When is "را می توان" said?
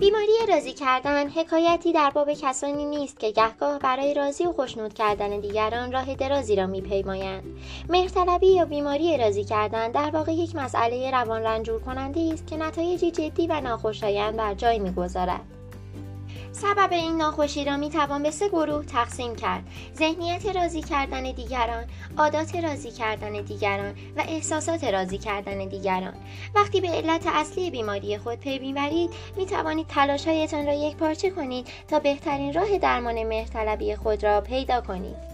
17.64-18.22